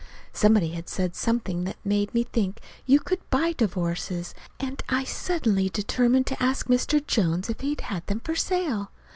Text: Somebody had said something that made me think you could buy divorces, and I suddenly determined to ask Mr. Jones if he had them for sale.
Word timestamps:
Somebody 0.33 0.69
had 0.69 0.89
said 0.89 1.15
something 1.15 1.63
that 1.65 1.75
made 1.85 2.11
me 2.11 2.23
think 2.23 2.59
you 2.87 2.99
could 2.99 3.19
buy 3.29 3.53
divorces, 3.53 4.33
and 4.59 4.81
I 4.89 5.03
suddenly 5.03 5.69
determined 5.69 6.25
to 6.25 6.41
ask 6.43 6.65
Mr. 6.65 7.05
Jones 7.05 7.51
if 7.51 7.61
he 7.61 7.75
had 7.79 8.07
them 8.07 8.19
for 8.21 8.33
sale. 8.33 8.89